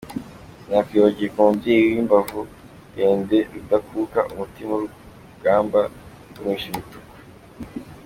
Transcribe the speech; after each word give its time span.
Sinakwibagirwa 0.61 1.39
umubyeyi 1.43 1.85
w’imbavu 1.93 2.41
ndende 2.91 3.37
rudakuka 3.53 4.19
umutima 4.33 4.71
urugamba 4.75 5.79
rumisha 6.33 6.65
imituku! 6.71 7.15